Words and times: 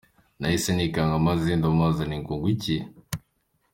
Nahise 0.39 0.69
nikanga 0.73 1.15
maze 1.27 1.47
ndamubaza 1.57 2.01
nti 2.05 2.17
ngo 2.21 2.33
ngw’iki? 2.37 2.77